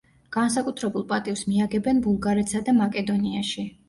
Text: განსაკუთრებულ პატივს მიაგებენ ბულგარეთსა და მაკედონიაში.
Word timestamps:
განსაკუთრებულ 0.35 1.03
პატივს 1.11 1.43
მიაგებენ 1.49 1.99
ბულგარეთსა 2.05 2.63
და 2.71 2.75
მაკედონიაში. 2.79 3.67